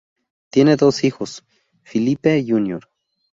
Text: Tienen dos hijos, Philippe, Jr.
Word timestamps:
Tienen 0.49 0.77
dos 0.77 1.03
hijos, 1.03 1.45
Philippe, 1.83 2.43
Jr. 2.43 2.89